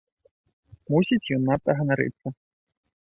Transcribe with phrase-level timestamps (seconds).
[0.93, 2.27] Мусіць, ён надта ганарыцца.